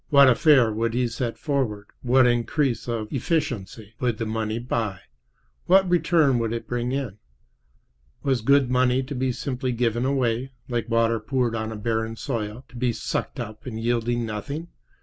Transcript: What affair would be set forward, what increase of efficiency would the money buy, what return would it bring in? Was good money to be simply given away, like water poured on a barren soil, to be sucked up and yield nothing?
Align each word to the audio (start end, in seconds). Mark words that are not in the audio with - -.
What 0.09 0.27
affair 0.27 0.71
would 0.73 0.93
be 0.93 1.07
set 1.09 1.37
forward, 1.37 1.85
what 2.01 2.25
increase 2.25 2.87
of 2.87 3.07
efficiency 3.13 3.93
would 3.99 4.17
the 4.17 4.25
money 4.25 4.57
buy, 4.57 5.01
what 5.67 5.87
return 5.87 6.39
would 6.39 6.51
it 6.53 6.67
bring 6.67 6.91
in? 6.91 7.19
Was 8.23 8.41
good 8.41 8.71
money 8.71 9.03
to 9.03 9.13
be 9.13 9.31
simply 9.31 9.71
given 9.71 10.03
away, 10.03 10.53
like 10.67 10.89
water 10.89 11.19
poured 11.19 11.53
on 11.55 11.71
a 11.71 11.75
barren 11.75 12.15
soil, 12.15 12.65
to 12.69 12.75
be 12.77 12.91
sucked 12.93 13.39
up 13.39 13.67
and 13.67 13.79
yield 13.79 14.07
nothing? 14.07 14.69